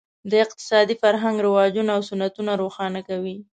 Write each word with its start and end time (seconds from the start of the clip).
د 0.31 0.33
اقتصادي 0.45 0.95
فرهنګ 1.01 1.35
رواجونه 1.45 1.91
او 1.97 2.01
سنتونه 2.09 2.51
روښانه 2.61 3.01
کوي. 3.09 3.37